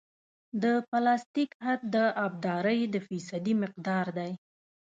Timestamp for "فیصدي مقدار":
3.07-4.05